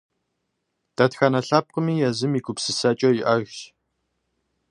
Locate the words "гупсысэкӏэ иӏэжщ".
2.45-3.59